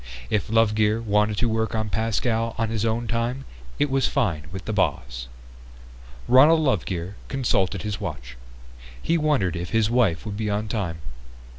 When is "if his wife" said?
9.55-10.25